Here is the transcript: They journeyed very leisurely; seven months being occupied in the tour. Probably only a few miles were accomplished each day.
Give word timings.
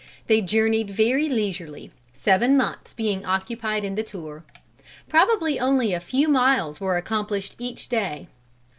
They 0.25 0.41
journeyed 0.41 0.89
very 0.89 1.29
leisurely; 1.29 1.91
seven 2.11 2.57
months 2.57 2.91
being 2.95 3.23
occupied 3.23 3.83
in 3.83 3.93
the 3.93 4.01
tour. 4.01 4.43
Probably 5.07 5.59
only 5.59 5.93
a 5.93 5.99
few 5.99 6.27
miles 6.27 6.79
were 6.81 6.97
accomplished 6.97 7.55
each 7.59 7.87
day. 7.87 8.27